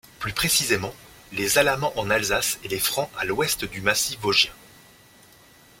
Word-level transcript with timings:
Plus 0.17 0.33
précisément, 0.33 0.95
les 1.31 1.59
Alamans 1.59 1.93
en 1.95 2.09
Alsace 2.09 2.57
et 2.63 2.67
les 2.67 2.79
Francs 2.79 3.11
à 3.19 3.23
l'ouest 3.23 3.65
du 3.65 3.81
massif 3.81 4.19
vosgien. 4.19 4.51